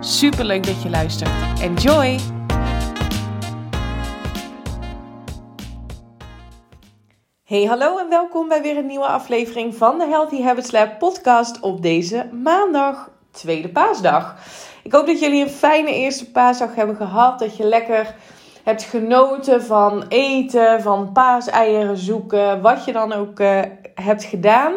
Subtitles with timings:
[0.00, 1.30] Super leuk dat je luistert.
[1.60, 2.18] Enjoy!
[7.44, 11.60] Hey, hallo en welkom bij weer een nieuwe aflevering van de Healthy Habits Lab podcast
[11.60, 14.36] op deze maandag, tweede paasdag.
[14.82, 18.14] Ik hoop dat jullie een fijne eerste paasdag hebben gehad, dat je lekker
[18.64, 23.60] hebt genoten van eten, van paaseieren zoeken, wat je dan ook uh,
[23.94, 24.72] hebt gedaan.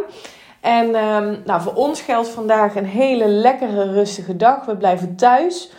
[0.61, 4.65] En um, nou, voor ons geldt vandaag een hele lekkere, rustige dag.
[4.65, 5.71] We blijven thuis.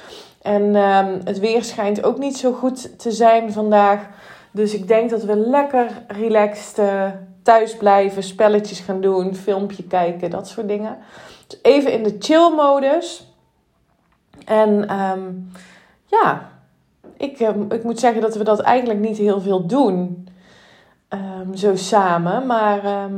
[0.42, 4.08] En um, het weer schijnt ook niet zo goed te zijn vandaag.
[4.50, 7.04] Dus ik denk dat we lekker relaxed uh,
[7.42, 10.98] thuis blijven, spelletjes gaan doen, filmpje kijken, dat soort dingen.
[11.46, 13.34] Dus even in de chill modus.
[14.44, 15.50] En um,
[16.06, 16.50] ja,
[17.16, 20.28] ik, ik moet zeggen dat we dat eigenlijk niet heel veel doen.
[21.54, 22.46] zo samen.
[22.46, 23.08] Maar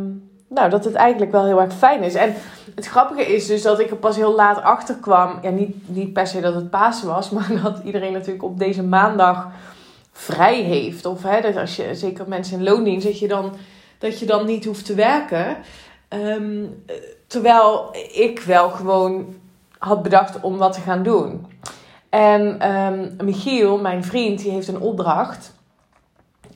[0.55, 2.15] nou, dat het eigenlijk wel heel erg fijn is.
[2.15, 2.35] En
[2.75, 5.39] het grappige is dus dat ik er pas heel laat achter kwam.
[5.43, 8.83] Ja, niet, niet per se dat het Pasen was, maar dat iedereen natuurlijk op deze
[8.83, 9.49] maandag
[10.13, 11.07] vrij heeft.
[11.07, 13.53] Of hè, dat als je, zeker mensen in loondienst, dat je dan,
[13.99, 15.57] dat je dan niet hoeft te werken.
[16.09, 16.85] Um,
[17.27, 19.35] terwijl ik wel gewoon
[19.79, 21.47] had bedacht om wat te gaan doen.
[22.09, 25.54] En um, Michiel, mijn vriend, die heeft een opdracht.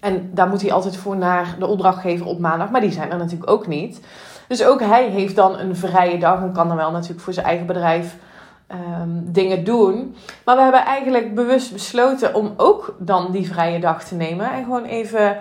[0.00, 2.70] En daar moet hij altijd voor naar de opdrachtgever op maandag.
[2.70, 4.00] Maar die zijn er natuurlijk ook niet.
[4.48, 7.46] Dus ook hij heeft dan een vrije dag en kan dan wel natuurlijk voor zijn
[7.46, 8.16] eigen bedrijf
[8.72, 10.16] um, dingen doen.
[10.44, 14.52] Maar we hebben eigenlijk bewust besloten om ook dan die vrije dag te nemen.
[14.52, 15.36] En gewoon even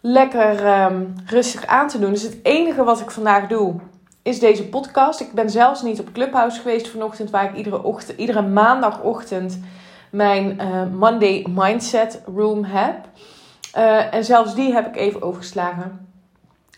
[0.00, 2.10] lekker um, rustig aan te doen.
[2.10, 3.74] Dus het enige wat ik vandaag doe
[4.22, 5.20] is deze podcast.
[5.20, 9.60] Ik ben zelfs niet op Clubhouse geweest vanochtend, waar ik iedere, ochtend, iedere maandagochtend
[10.10, 12.96] mijn uh, Monday Mindset Room heb.
[13.76, 16.08] Uh, en zelfs die heb ik even overgeslagen.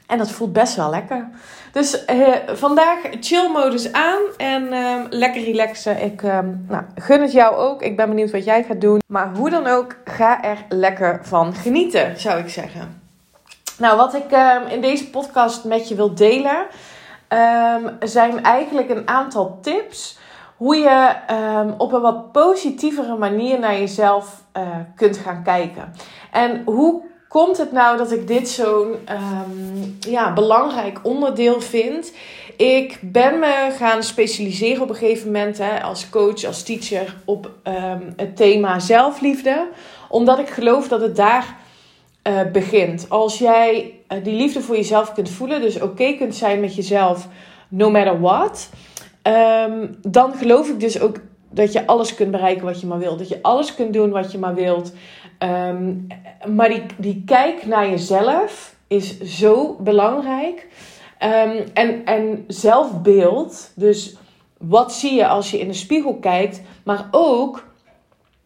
[0.06, 1.28] En dat voelt best wel lekker.
[1.72, 6.02] Dus uh, vandaag chill modus aan en uh, lekker relaxen.
[6.02, 7.82] Ik um, nou, gun het jou ook.
[7.82, 9.00] Ik ben benieuwd wat jij gaat doen.
[9.06, 13.00] Maar hoe dan ook, ga er lekker van genieten, zou ik zeggen.
[13.78, 16.66] Nou, wat ik um, in deze podcast met je wil delen,
[18.00, 20.18] zijn eigenlijk een aantal tips
[20.62, 21.14] hoe je
[21.60, 24.62] um, op een wat positievere manier naar jezelf uh,
[24.96, 25.92] kunt gaan kijken.
[26.30, 32.12] En hoe komt het nou dat ik dit zo'n um, ja, belangrijk onderdeel vind?
[32.56, 37.50] Ik ben me gaan specialiseren op een gegeven moment hè, als coach, als teacher op
[37.64, 39.68] um, het thema zelfliefde.
[40.08, 41.56] Omdat ik geloof dat het daar
[42.28, 43.06] uh, begint.
[43.08, 47.28] Als jij uh, die liefde voor jezelf kunt voelen, dus oké kunt zijn met jezelf,
[47.68, 48.68] no matter what.
[49.22, 51.16] Um, dan geloof ik dus ook
[51.50, 53.18] dat je alles kunt bereiken wat je maar wilt.
[53.18, 54.92] Dat je alles kunt doen wat je maar wilt.
[55.38, 56.06] Um,
[56.54, 60.68] maar die, die kijk naar jezelf is zo belangrijk.
[61.18, 64.16] Um, en, en zelfbeeld, dus
[64.58, 67.64] wat zie je als je in de spiegel kijkt, maar ook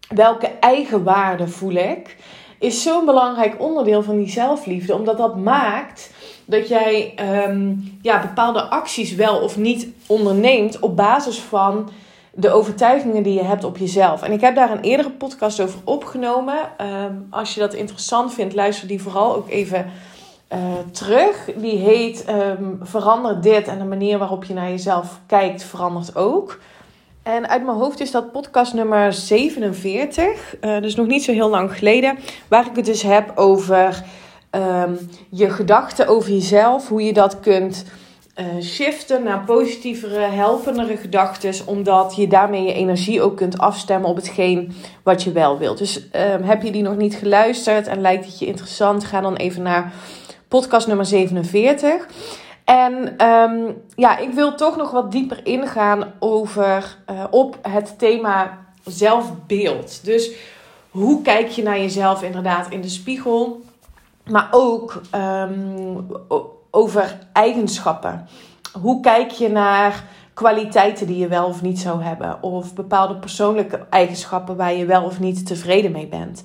[0.09, 2.17] welke eigen waarde voel ik,
[2.59, 4.95] is zo'n belangrijk onderdeel van die zelfliefde.
[4.95, 6.11] Omdat dat maakt
[6.47, 7.15] dat jij
[7.49, 11.89] um, ja, bepaalde acties wel of niet onderneemt op basis van
[12.33, 14.23] de overtuigingen die je hebt op jezelf.
[14.23, 16.59] En ik heb daar een eerdere podcast over opgenomen.
[16.81, 19.87] Um, als je dat interessant vindt, luister die vooral ook even
[20.53, 20.59] uh,
[20.91, 21.51] terug.
[21.57, 26.59] Die heet um, Verander dit en de manier waarop je naar jezelf kijkt verandert ook.
[27.23, 31.49] En uit mijn hoofd is dat podcast nummer 47, uh, dus nog niet zo heel
[31.49, 32.19] lang geleden,
[32.49, 34.05] waar ik het dus heb over
[34.57, 34.99] um,
[35.31, 37.85] je gedachten over jezelf, hoe je dat kunt
[38.37, 44.17] uh, shiften naar positievere, helpendere gedachten, omdat je daarmee je energie ook kunt afstemmen op
[44.17, 44.73] hetgeen
[45.03, 45.79] wat je wel wilt.
[45.79, 49.37] Dus um, heb je die nog niet geluisterd en lijkt het je interessant, ga dan
[49.37, 49.93] even naar
[50.49, 52.07] podcast nummer 47.
[52.65, 58.59] En um, ja, ik wil toch nog wat dieper ingaan over uh, op het thema
[58.85, 60.05] zelfbeeld.
[60.05, 60.31] Dus
[60.91, 63.65] hoe kijk je naar jezelf inderdaad in de spiegel?
[64.31, 66.07] Maar ook um,
[66.71, 68.29] over eigenschappen.
[68.81, 72.43] Hoe kijk je naar kwaliteiten die je wel of niet zou hebben?
[72.43, 76.43] Of bepaalde persoonlijke eigenschappen waar je wel of niet tevreden mee bent?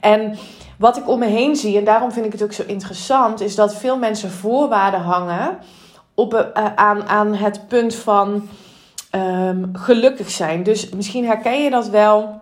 [0.00, 0.38] En
[0.78, 3.54] wat ik om me heen zie, en daarom vind ik het ook zo interessant, is
[3.54, 5.58] dat veel mensen voorwaarden hangen
[6.14, 8.48] op, uh, aan, aan het punt van
[9.14, 10.62] um, gelukkig zijn.
[10.62, 12.40] Dus misschien herken je dat wel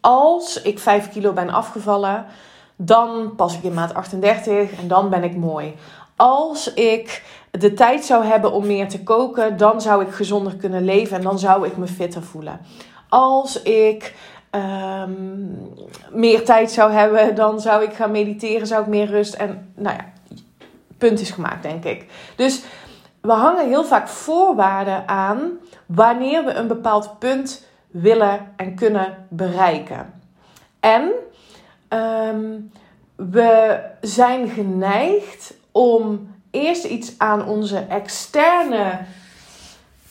[0.00, 2.26] als ik 5 kilo ben afgevallen,
[2.76, 5.74] dan pas ik in maat 38 en dan ben ik mooi.
[6.16, 10.84] Als ik de tijd zou hebben om meer te koken, dan zou ik gezonder kunnen
[10.84, 12.60] leven en dan zou ik me fitter voelen.
[13.08, 14.14] Als ik
[14.50, 15.12] ehm,
[16.10, 19.96] meer tijd zou hebben, dan zou ik gaan mediteren, zou ik meer rust en nou
[19.96, 20.04] ja,
[20.98, 22.06] punt is gemaakt, denk ik.
[22.36, 22.62] Dus
[23.20, 25.50] we hangen heel vaak voorwaarden aan
[25.86, 30.20] wanneer we een bepaald punt willen en kunnen bereiken.
[30.80, 31.12] En
[31.88, 32.60] ehm,
[33.16, 38.98] we zijn geneigd om eerst iets aan onze externe,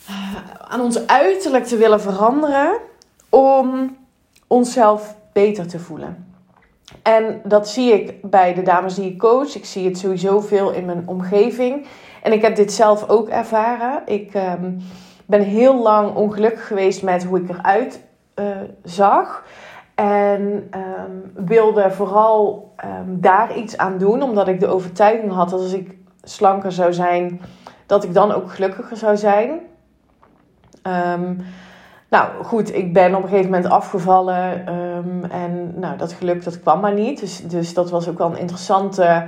[0.08, 2.78] eh, aan ons uiterlijk te willen veranderen
[3.30, 3.98] om
[4.48, 6.26] onszelf beter te voelen.
[7.04, 9.56] En dat zie ik bij de dames die ik coach.
[9.56, 11.86] Ik zie het sowieso veel in mijn omgeving.
[12.24, 14.02] En ik heb dit zelf ook ervaren.
[14.06, 14.72] Ik ehm,
[15.26, 18.04] ben heel lang ongelukkig geweest met hoe ik eruit
[18.36, 18.46] uh,
[18.84, 19.46] zag.
[19.96, 25.60] En um, wilde vooral um, daar iets aan doen, omdat ik de overtuiging had dat
[25.60, 27.42] als ik slanker zou zijn,
[27.86, 29.60] dat ik dan ook gelukkiger zou zijn.
[32.10, 34.68] Nou goed, ik ben op een gegeven moment afgevallen
[35.30, 37.20] en nou, dat geluk dat kwam maar niet.
[37.20, 39.28] Dus, dus dat was ook wel een interessante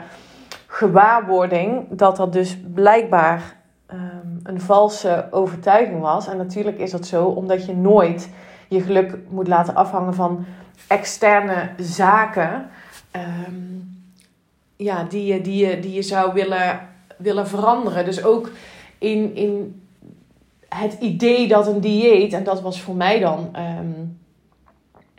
[0.67, 3.55] gewaarwording dat dat dus blijkbaar
[4.43, 6.27] een valse overtuiging was.
[6.27, 8.29] En natuurlijk is dat zo omdat je nooit
[8.67, 10.45] je geluk moet laten afhangen van
[10.87, 12.69] externe zaken
[13.15, 14.01] um,
[14.75, 16.87] ja, die, je, die, je, die je zou willen,
[17.17, 18.05] willen veranderen.
[18.05, 18.51] Dus ook
[18.97, 19.81] in, in
[20.69, 24.19] het idee dat een dieet, en dat was voor mij dan um,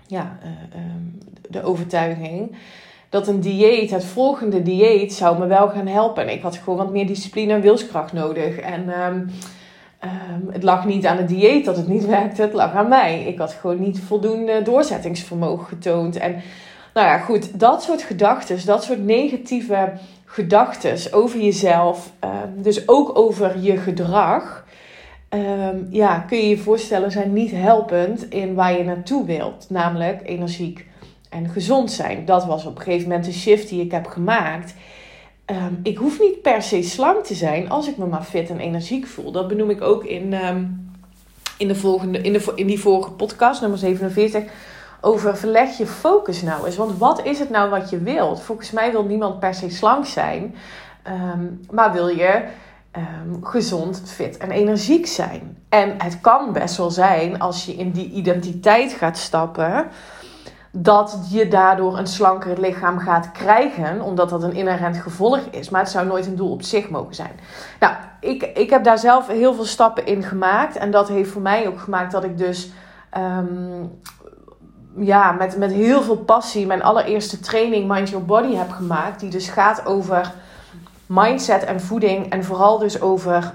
[0.06, 1.18] ja, uh, um,
[1.48, 2.56] de overtuiging,
[3.08, 6.22] dat een dieet, het volgende dieet, zou me wel gaan helpen.
[6.22, 8.56] En ik had gewoon wat meer discipline en wilskracht nodig.
[8.56, 8.90] En
[10.50, 13.24] het lag niet aan het dieet dat het niet werkte, het lag aan mij.
[13.24, 16.16] Ik had gewoon niet voldoende doorzettingsvermogen getoond.
[16.16, 16.32] En
[16.94, 19.92] nou ja, goed, dat soort gedachten, dat soort negatieve
[20.24, 22.12] gedachten over jezelf,
[22.56, 24.66] dus ook over je gedrag
[25.30, 29.66] um, ja, kun je je voorstellen, zijn niet helpend in waar je naartoe wilt.
[29.68, 30.86] Namelijk energiek
[31.30, 32.24] en gezond zijn.
[32.24, 34.74] Dat was op een gegeven moment de shift die ik heb gemaakt.
[35.50, 38.58] Um, ik hoef niet per se slank te zijn als ik me maar fit en
[38.58, 39.32] energiek voel.
[39.32, 40.90] Dat benoem ik ook in, um,
[41.58, 44.42] in, de volgende, in, de, in die vorige podcast, nummer 47.
[45.00, 46.76] Over verleg je focus nou eens.
[46.76, 48.42] Want wat is het nou wat je wilt?
[48.42, 50.54] Volgens mij wil niemand per se slank zijn.
[51.06, 52.44] Um, maar wil je
[53.42, 55.56] gezond, fit en energiek zijn.
[55.68, 59.88] En het kan best wel zijn als je in die identiteit gaat stappen.
[60.80, 65.68] Dat je daardoor een slanker lichaam gaat krijgen, omdat dat een inherent gevolg is.
[65.68, 67.32] Maar het zou nooit een doel op zich mogen zijn.
[67.80, 70.76] Nou, ik, ik heb daar zelf heel veel stappen in gemaakt.
[70.76, 72.70] En dat heeft voor mij ook gemaakt dat ik dus
[73.16, 74.00] um,
[74.96, 79.20] ja, met, met heel veel passie mijn allereerste training Mind Your Body heb gemaakt.
[79.20, 80.32] Die dus gaat over
[81.06, 83.52] mindset en voeding en vooral dus over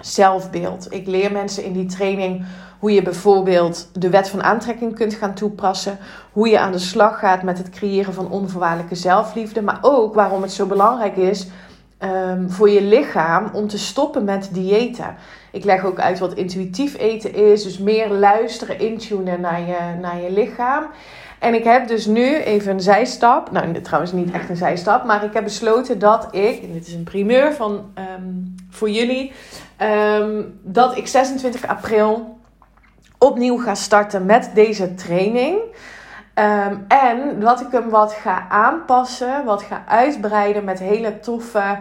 [0.00, 0.92] zelfbeeld.
[0.92, 2.44] Ik leer mensen in die training
[2.78, 5.98] hoe je bijvoorbeeld de wet van aantrekking kunt gaan toepassen,
[6.32, 10.42] hoe je aan de slag gaat met het creëren van onvoorwaardelijke zelfliefde, maar ook waarom
[10.42, 11.46] het zo belangrijk is
[12.02, 15.14] um, voor je lichaam om te stoppen met diëten.
[15.52, 20.20] Ik leg ook uit wat intuïtief eten is, dus meer luisteren, intunen naar je, naar
[20.20, 20.84] je lichaam.
[21.38, 23.50] En ik heb dus nu even een zijstap.
[23.50, 25.04] Nou, trouwens niet echt een zijstap.
[25.04, 26.72] Maar ik heb besloten dat ik.
[26.72, 27.84] Dit is een primeur van,
[28.18, 29.32] um, voor jullie.
[29.82, 32.38] Um, dat ik 26 april
[33.18, 35.58] opnieuw ga starten met deze training.
[36.34, 39.44] Um, en dat ik hem wat ga aanpassen.
[39.44, 41.78] Wat ga uitbreiden met hele toffe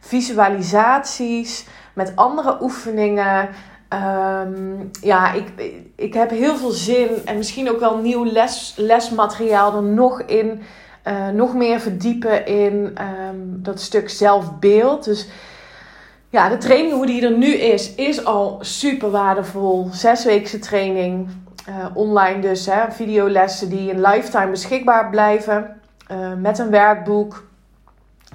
[0.00, 1.66] visualisaties.
[1.94, 3.48] Met andere oefeningen.
[3.88, 5.52] Um, ja, ik,
[5.96, 10.62] ik heb heel veel zin en misschien ook wel nieuw les, lesmateriaal er nog in.
[11.04, 12.98] Uh, nog meer verdiepen in
[13.44, 15.04] dat stuk zelfbeeld.
[15.04, 15.28] Dus
[16.32, 19.88] ja, de training hoe die er nu is, is al super waardevol.
[19.90, 21.28] Zesweekse training,
[21.68, 25.80] uh, online dus, hè, videolessen die in lifetime beschikbaar blijven.
[26.10, 27.44] Uh, met een werkboek,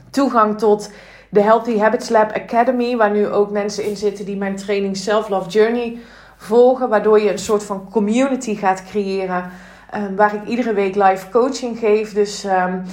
[0.10, 0.92] toegang tot
[1.30, 5.30] de Healthy Habits Lab Academy, waar nu ook mensen in zitten die mijn training Self
[5.30, 5.98] Love Journey
[6.36, 9.50] volgen, waardoor je een soort van community gaat creëren,
[9.96, 12.13] um, waar ik iedere week live coaching geef.
[12.13, 12.84] Dus um,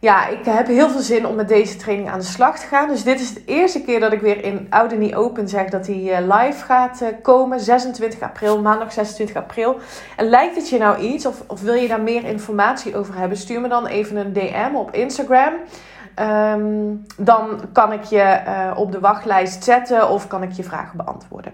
[0.00, 2.88] ja, ik heb heel veel zin om met deze training aan de slag te gaan.
[2.88, 5.86] Dus dit is de eerste keer dat ik weer in Oude Niet Open zeg dat
[5.86, 7.60] hij uh, live gaat uh, komen.
[7.60, 9.78] 26 april, maandag 26 april.
[10.16, 13.38] En lijkt het je nou iets of, of wil je daar meer informatie over hebben?
[13.38, 15.52] Stuur me dan even een DM op Instagram.
[16.16, 20.96] Um, dan kan ik je uh, op de wachtlijst zetten of kan ik je vragen
[20.96, 21.52] beantwoorden.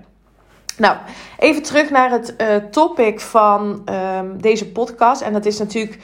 [0.78, 0.96] Nou,
[1.38, 2.34] even terug naar het
[2.70, 3.88] topic van
[4.18, 5.20] um, deze podcast.
[5.20, 5.98] En dat is natuurlijk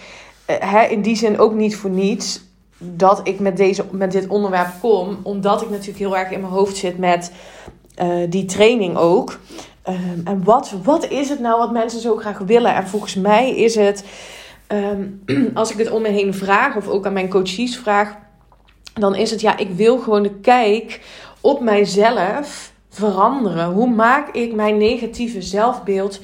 [0.60, 2.40] hè, in die zin ook niet voor niets
[2.78, 5.18] dat ik met, deze, met dit onderwerp kom.
[5.22, 7.32] Omdat ik natuurlijk heel erg in mijn hoofd zit met
[8.02, 9.38] uh, die training ook.
[9.88, 12.74] Um, en wat, wat is het nou wat mensen zo graag willen?
[12.74, 14.04] En volgens mij is het,
[14.68, 15.22] um,
[15.54, 18.16] als ik het om me heen vraag, of ook aan mijn coaches vraag,
[18.94, 21.00] dan is het ja, ik wil gewoon de kijk
[21.40, 23.72] op mijzelf veranderen.
[23.72, 26.20] Hoe maak ik mijn negatieve zelfbeeld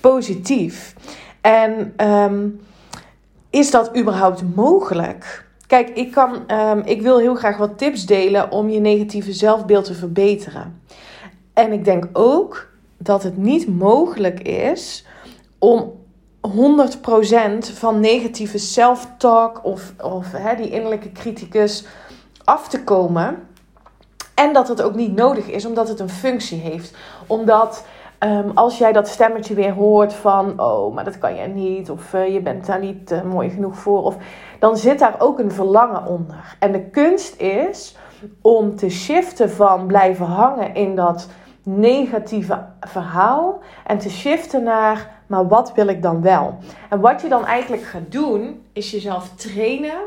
[0.00, 0.94] positief?
[1.40, 2.60] En um,
[3.50, 5.48] is dat überhaupt mogelijk?
[5.66, 6.48] Kijk, ik, kan,
[6.84, 10.82] ik wil heel graag wat tips delen om je negatieve zelfbeeld te verbeteren.
[11.54, 15.06] En ik denk ook dat het niet mogelijk is
[15.58, 15.92] om
[16.48, 16.50] 100%
[17.58, 20.26] van negatieve self-talk of, of
[20.56, 21.84] die innerlijke criticus
[22.44, 23.48] af te komen.
[24.34, 26.96] En dat het ook niet nodig is, omdat het een functie heeft.
[27.26, 27.84] Omdat
[28.24, 32.12] um, als jij dat stemmetje weer hoort van, oh, maar dat kan jij niet, of
[32.14, 34.16] uh, je bent daar niet uh, mooi genoeg voor, of,
[34.58, 36.56] dan zit daar ook een verlangen onder.
[36.58, 37.96] En de kunst is
[38.40, 41.28] om te shiften van blijven hangen in dat
[41.62, 46.58] negatieve verhaal en te shiften naar, maar wat wil ik dan wel?
[46.88, 50.00] En wat je dan eigenlijk gaat doen, is jezelf trainen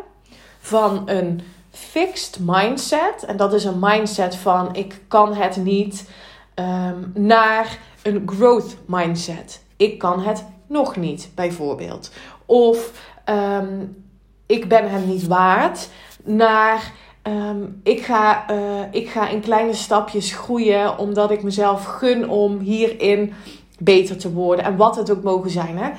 [0.59, 3.25] van een fixed mindset.
[3.25, 6.09] En dat is een mindset van ik kan het niet,
[6.55, 9.63] um, naar een growth mindset.
[9.77, 12.11] Ik kan het nog niet, bijvoorbeeld.
[12.45, 12.91] Of
[13.29, 14.03] um,
[14.45, 15.89] ik ben het niet waard,
[16.23, 16.91] naar
[17.27, 18.57] Um, ik, ga, uh,
[18.91, 23.33] ik ga in kleine stapjes groeien, omdat ik mezelf gun om hierin
[23.79, 24.65] beter te worden.
[24.65, 25.77] En wat het ook mogen zijn.
[25.77, 25.89] Hè?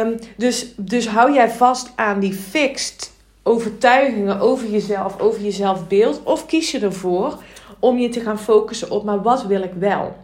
[0.00, 3.12] Um, dus, dus hou jij vast aan die fixed
[3.42, 6.20] overtuigingen over jezelf, over je zelfbeeld.
[6.22, 7.38] Of kies je ervoor
[7.78, 10.16] om je te gaan focussen op, maar wat wil ik wel?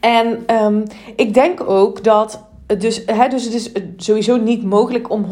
[0.00, 0.82] En um,
[1.16, 5.28] ik denk ook dat dus, hè, dus het is sowieso niet mogelijk om 100%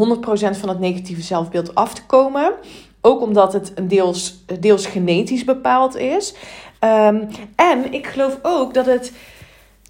[0.50, 2.52] van het negatieve zelfbeeld af te komen.
[3.00, 6.34] Ook omdat het deels, deels genetisch bepaald is.
[6.80, 9.12] Um, en ik geloof ook dat het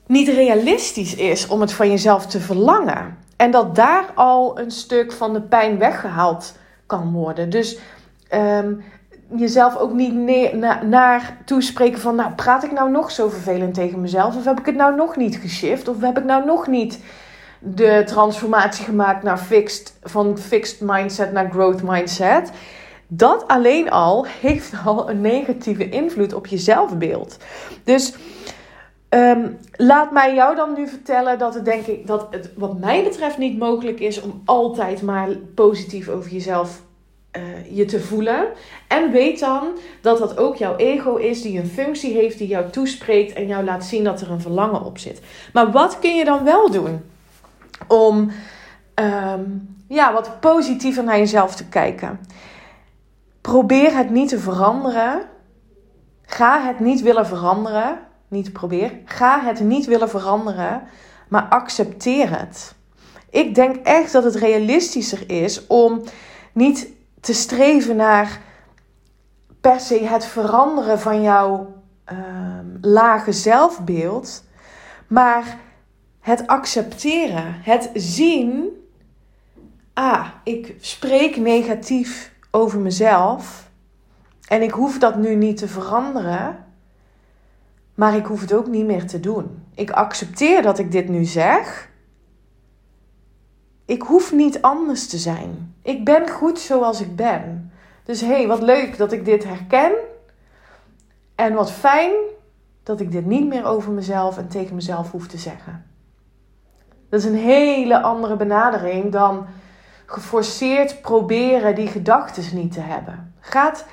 [0.07, 3.19] niet realistisch is om het van jezelf te verlangen.
[3.37, 6.55] En dat daar al een stuk van de pijn weggehaald
[6.87, 7.51] kan worden.
[7.51, 7.79] Dus
[8.35, 8.83] um,
[9.37, 12.15] jezelf ook niet neer, na, naar toespreken van...
[12.15, 14.37] nou, praat ik nou nog zo vervelend tegen mezelf?
[14.37, 15.89] Of heb ik het nou nog niet geshift?
[15.89, 17.01] Of heb ik nou nog niet
[17.59, 22.51] de transformatie gemaakt naar fixed, van fixed mindset naar growth mindset?
[23.07, 27.37] Dat alleen al heeft al een negatieve invloed op je zelfbeeld.
[27.85, 28.15] Dus
[29.09, 33.03] um, laat mij jou dan nu vertellen dat het denk ik dat het wat mij
[33.03, 36.83] betreft niet mogelijk is om altijd maar positief over jezelf
[37.37, 38.47] uh, je te voelen.
[38.89, 39.69] En weet dan
[40.01, 43.65] dat dat ook jouw ego is die een functie heeft die jou toespreekt en jou
[43.65, 45.21] laat zien dat er een verlangen op zit.
[45.53, 47.03] Maar wat kun je dan wel doen
[47.87, 48.31] om
[48.95, 52.21] um, ja, wat positiever naar jezelf te kijken?
[53.41, 55.23] Probeer het niet te veranderen.
[56.23, 57.99] Ga het niet willen veranderen.
[58.29, 58.93] Niet probeer.
[59.05, 60.83] Ga het niet willen veranderen.
[61.29, 62.75] Maar accepteer het.
[63.31, 66.03] Ik denk echt dat het realistischer is om
[66.53, 66.94] niet
[67.25, 68.41] te streven naar
[69.61, 72.19] per se het veranderen van jouw uh,
[72.81, 74.45] lage zelfbeeld.
[75.07, 75.59] Maar
[76.21, 77.61] het accepteren.
[77.63, 78.69] Het zien.
[79.93, 83.71] Ah, ik spreek negatief over mezelf.
[84.49, 86.65] En ik hoef dat nu niet te veranderen.
[87.95, 89.63] Maar ik hoef het ook niet meer te doen.
[89.75, 91.89] Ik accepteer dat ik dit nu zeg.
[93.85, 95.75] Ik hoef niet anders te zijn.
[95.83, 97.73] Ik ben goed zoals ik ben.
[98.05, 99.93] Dus hé, hey, wat leuk dat ik dit herken.
[101.35, 102.13] En wat fijn
[102.83, 105.87] dat ik dit niet meer over mezelf en tegen mezelf hoef te zeggen.
[107.09, 109.47] Dat is een hele andere benadering dan
[110.07, 113.35] geforceerd proberen die gedachten niet te hebben.
[113.41, 113.87] Gaat,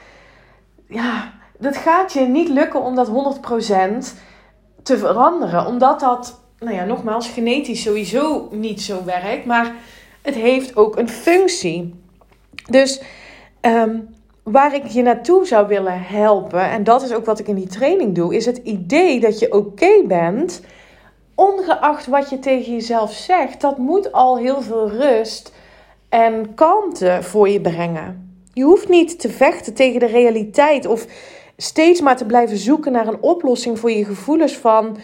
[0.88, 3.12] ja, dat gaat je niet lukken om dat 100%
[4.84, 5.66] te veranderen.
[5.66, 9.46] Omdat dat, nou ja, nogmaals, genetisch sowieso niet zo werkt.
[9.46, 9.76] Maar
[10.22, 11.94] het heeft ook een functie.
[12.70, 13.02] Dus
[13.62, 14.10] um,
[14.44, 17.68] waar ik je naartoe zou willen helpen, en dat is ook wat ik in die
[17.68, 20.62] training doe, is het idee dat je oké bent,
[21.36, 23.62] ongeacht wat je tegen jezelf zegt.
[23.62, 25.54] Dat moet al heel veel rust
[26.10, 28.36] en kalmte voor je brengen.
[28.54, 31.06] Je hoeft niet te vechten tegen de realiteit of
[31.58, 34.98] steeds maar te blijven zoeken naar een oplossing voor je gevoelens van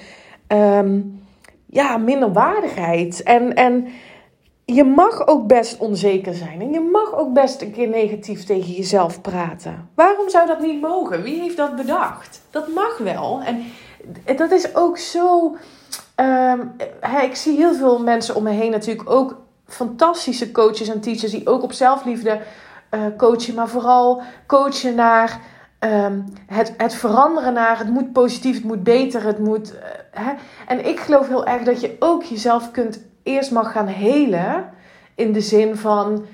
[0.47, 1.25] um,
[1.69, 3.23] ja, minderwaardigheid.
[3.23, 3.87] En, en
[4.65, 8.71] je mag ook best onzeker zijn en je mag ook best een keer negatief tegen
[8.71, 9.89] jezelf praten.
[9.95, 11.23] Waarom zou dat niet mogen?
[11.23, 12.41] Wie heeft dat bedacht?
[12.49, 13.41] Dat mag wel.
[14.25, 15.55] En dat is ook zo.
[16.15, 16.59] Ehm,
[17.21, 21.47] ik zie heel veel mensen om me heen natuurlijk ook fantastische coaches en teachers die
[21.47, 22.39] ook op zelfliefde
[22.91, 25.41] uh, coachen, maar vooral coachen naar
[25.79, 29.73] ehm, het, het veranderen naar het moet positief, het moet beter, het moet.
[29.73, 29.79] Uh,
[30.11, 30.33] hè.
[30.67, 34.69] En ik geloof heel erg dat je ook jezelf kunt eerst mag gaan helen
[35.15, 36.25] in de zin van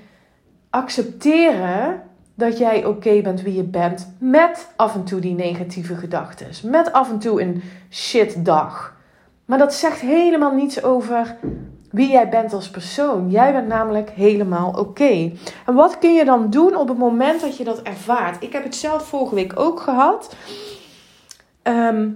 [0.69, 2.01] accepteren
[2.35, 6.93] dat jij oké bent wie je bent met af en toe die negatieve gedachten, met
[6.93, 8.95] af en toe een shit dag.
[9.45, 11.35] Maar dat zegt helemaal niets over
[11.93, 13.29] wie jij bent als persoon.
[13.29, 15.31] Jij bent namelijk helemaal oké.
[15.65, 18.43] En wat kun je dan doen op het moment dat je dat ervaart?
[18.43, 20.35] Ik heb het zelf vorige week ook gehad.
[21.61, 22.09] Ehm,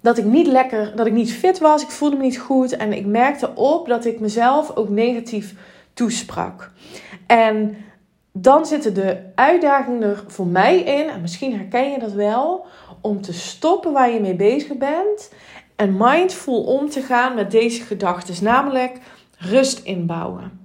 [0.00, 1.82] dat ik niet lekker, dat ik niet fit was.
[1.82, 2.76] Ik voelde me niet goed.
[2.76, 5.54] En ik merkte op dat ik mezelf ook negatief
[5.94, 6.70] toesprak.
[7.26, 7.76] En
[8.32, 12.66] dan zitten de uitdagingen er voor mij in, en misschien herken je dat wel,
[13.00, 15.30] om te stoppen waar je mee bezig bent
[15.76, 18.98] en mindful om te gaan met deze gedachten, namelijk
[19.38, 20.60] rust inbouwen.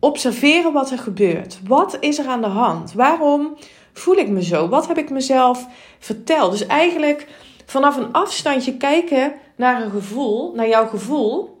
[0.00, 1.58] Observeren wat er gebeurt.
[1.66, 2.92] Wat is er aan de hand?
[2.92, 3.56] Waarom
[3.92, 4.68] voel ik me zo?
[4.68, 5.66] Wat heb ik mezelf
[5.98, 6.50] verteld?
[6.50, 7.26] Dus eigenlijk
[7.66, 11.60] vanaf een afstandje kijken naar een gevoel, naar jouw gevoel.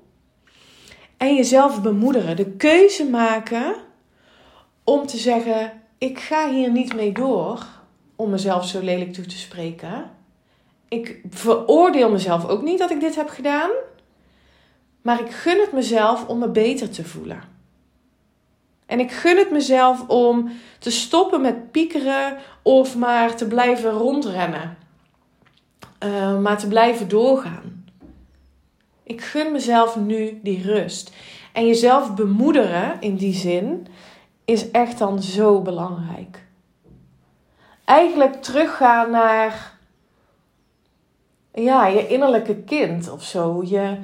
[1.16, 2.36] En jezelf bemoederen.
[2.36, 3.74] De keuze maken
[4.84, 7.66] om te zeggen: ik ga hier niet mee door
[8.16, 10.10] om mezelf zo lelijk toe te spreken
[10.88, 13.70] ik veroordeel mezelf ook niet dat ik dit heb gedaan.
[15.02, 17.42] Maar ik gun het mezelf om me beter te voelen.
[18.86, 24.78] En ik gun het mezelf om te stoppen met piekeren of maar te blijven rondrennen.
[26.04, 27.84] Uh, maar te blijven doorgaan.
[29.02, 31.12] Ik gun mezelf nu die rust.
[31.52, 33.86] En jezelf bemoederen in die zin
[34.44, 36.44] is echt dan zo belangrijk.
[37.84, 39.75] Eigenlijk teruggaan naar
[41.62, 43.62] ja, je innerlijke kind of zo.
[43.64, 43.98] Je,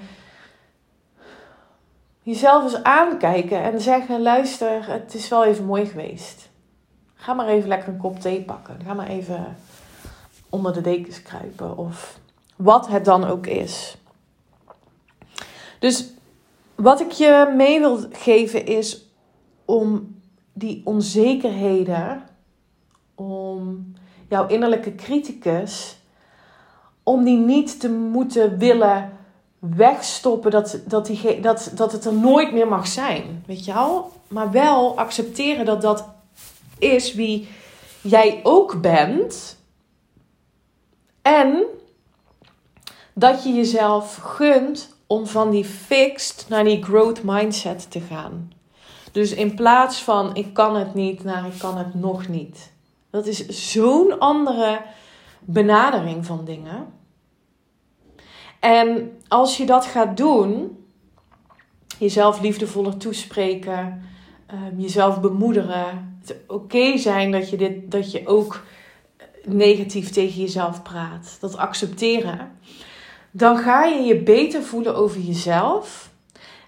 [2.22, 6.50] jezelf eens aankijken en zeggen: luister, het is wel even mooi geweest.
[7.14, 8.80] Ga maar even lekker een kop thee pakken.
[8.84, 9.56] Ga maar even
[10.48, 11.76] onder de dekens kruipen.
[11.76, 12.18] Of
[12.56, 13.96] wat het dan ook is.
[15.78, 16.10] Dus
[16.74, 19.06] wat ik je mee wil geven is
[19.64, 20.16] om
[20.52, 22.22] die onzekerheden,
[23.14, 23.92] om
[24.28, 26.01] jouw innerlijke criticus
[27.02, 29.12] om die niet te moeten willen
[29.58, 33.44] wegstoppen dat, dat, die, dat, dat het er nooit meer mag zijn.
[33.46, 34.12] Weet je wel?
[34.28, 36.04] Maar wel accepteren dat dat
[36.78, 37.48] is wie
[38.00, 39.58] jij ook bent.
[41.22, 41.64] En
[43.12, 48.52] dat je jezelf gunt om van die fixed naar die growth mindset te gaan.
[49.12, 52.72] Dus in plaats van ik kan het niet naar ik kan het nog niet.
[53.10, 54.80] Dat is zo'n andere
[55.44, 56.86] benadering van dingen.
[58.60, 60.76] En als je dat gaat doen,
[61.98, 64.02] jezelf liefdevoller toespreken,
[64.46, 68.64] ehm, jezelf bemoederen, het oké zijn dat je, dit, dat je ook
[69.44, 72.58] negatief tegen jezelf praat, dat accepteren,
[73.30, 76.10] dan ga je je beter voelen over jezelf.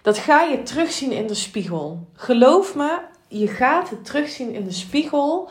[0.01, 2.07] Dat ga je terugzien in de spiegel.
[2.13, 5.49] Geloof me, je gaat het terugzien in de spiegel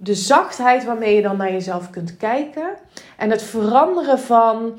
[0.00, 2.68] de zachtheid waarmee je dan naar jezelf kunt kijken.
[3.16, 4.72] En het veranderen van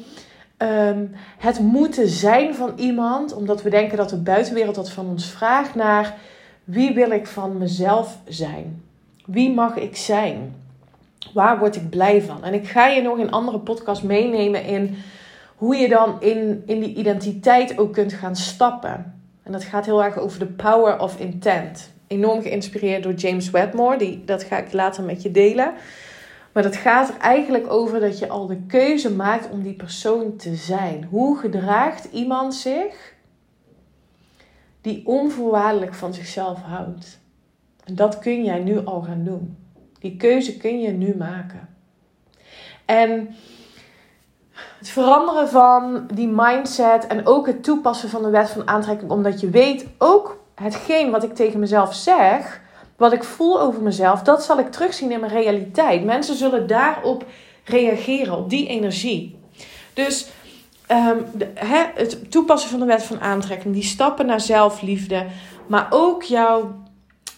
[0.57, 1.05] ehm,
[1.37, 5.75] het moeten zijn van iemand, omdat we denken dat de buitenwereld dat van ons vraagt,
[5.75, 6.15] naar
[6.63, 8.83] wie wil ik van mezelf zijn?
[9.25, 10.55] Wie mag ik zijn?
[11.33, 12.43] Waar word ik blij van?
[12.43, 14.97] En ik ga je nog in andere podcasts meenemen in
[15.55, 19.21] hoe je dan in, in die identiteit ook kunt gaan stappen.
[19.43, 23.97] En dat gaat heel erg over de power of intent enorm geïnspireerd door James Wedmore.
[23.97, 25.73] Die, dat ga ik later met je delen.
[26.51, 30.35] Maar dat gaat er eigenlijk over dat je al de keuze maakt om die persoon
[30.35, 31.07] te zijn.
[31.09, 33.13] Hoe gedraagt iemand zich
[34.81, 37.19] die onvoorwaardelijk van zichzelf houdt?
[37.83, 39.57] En dat kun jij nu al gaan doen.
[39.99, 41.69] Die keuze kun je nu maken.
[42.85, 43.35] En
[44.79, 49.39] het veranderen van die mindset en ook het toepassen van de wet van aantrekking, omdat
[49.39, 52.61] je weet ook hetgeen wat ik tegen mezelf zeg,
[52.97, 56.03] wat ik voel over mezelf, dat zal ik terugzien in mijn realiteit.
[56.03, 57.25] Mensen zullen daarop
[57.63, 59.39] reageren, op die energie.
[59.93, 60.27] Dus
[60.87, 61.17] ehm,
[61.95, 65.25] het toepassen van de wet van aantrekking, die stappen naar zelfliefde,
[65.67, 66.75] maar ook jouw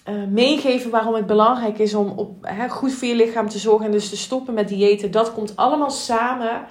[0.09, 3.91] uh, meegeven waarom het belangrijk is om op, goed voor je lichaam te zorgen en
[3.91, 6.61] dus te stoppen met diëten, dat komt allemaal samen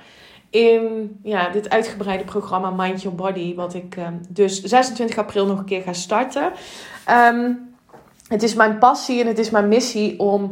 [0.50, 5.58] in ja, dit uitgebreide programma Mind Your Body, wat ik uh, dus 26 april nog
[5.58, 6.52] een keer ga starten.
[7.10, 7.74] Um,
[8.28, 10.50] het is mijn passie en het is mijn missie om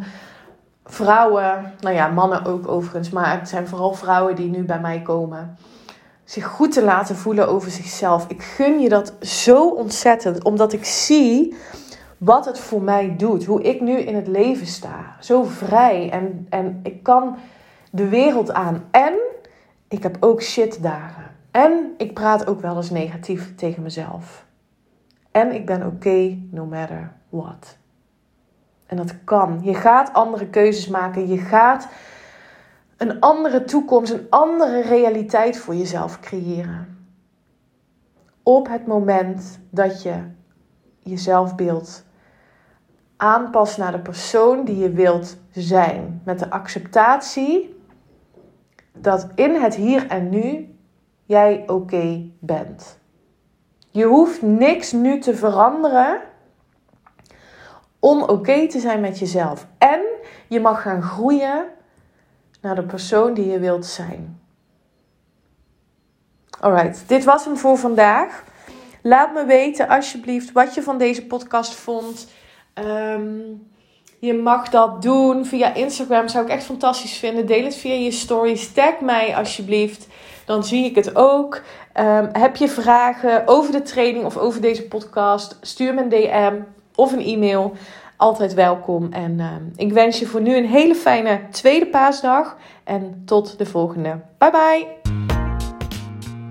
[0.84, 5.02] vrouwen, nou ja, mannen ook overigens, maar het zijn vooral vrouwen die nu bij mij
[5.02, 5.56] komen,
[6.24, 8.24] zich goed te laten voelen over zichzelf.
[8.28, 11.56] Ik gun je dat zo ontzettend, omdat ik zie
[12.18, 15.16] wat het voor mij doet, hoe ik nu in het leven sta.
[15.20, 17.36] Zo vrij en, en ik kan
[17.90, 18.84] de wereld aan.
[18.90, 19.14] En
[19.88, 21.36] ik heb ook shit dagen.
[21.50, 24.46] En ik praat ook wel eens negatief tegen mezelf.
[25.30, 27.76] En ik ben oké no matter what.
[28.86, 29.60] En dat kan.
[29.62, 31.28] Je gaat andere keuzes maken.
[31.28, 31.88] Je gaat
[32.96, 36.98] een andere toekomst, een andere realiteit voor jezelf creëren.
[38.42, 40.14] Op het moment dat je
[40.98, 42.04] je zelfbeeld
[43.16, 46.20] aanpast naar de persoon die je wilt zijn.
[46.24, 47.77] Met de acceptatie
[49.02, 50.76] dat in het hier en nu
[51.24, 52.98] jij oké bent.
[53.90, 56.20] Je hoeft niks nu te veranderen
[57.98, 59.66] om oké te zijn met jezelf.
[59.78, 60.00] En
[60.48, 61.64] je mag gaan groeien
[62.60, 64.40] naar de persoon die je wilt zijn.
[66.60, 68.44] Alright, dit was hem voor vandaag.
[69.02, 72.28] Laat me weten alsjeblieft wat je van deze podcast vond.
[72.74, 73.40] Ehm,
[74.20, 76.28] je mag dat doen via Instagram.
[76.28, 77.46] Zou ik echt fantastisch vinden.
[77.46, 78.72] Deel het via je stories.
[78.72, 80.06] Tag mij alsjeblieft.
[80.44, 81.62] Dan zie ik het ook.
[81.92, 85.58] Ehm, heb je vragen over de training of over deze podcast?
[85.60, 86.54] Stuur me een DM
[86.94, 87.72] of een e-mail.
[88.16, 89.12] Altijd welkom.
[89.12, 92.56] En ehm, ik wens je voor nu een hele fijne tweede paasdag.
[92.84, 94.20] En tot de volgende.
[94.38, 95.07] Bye bye.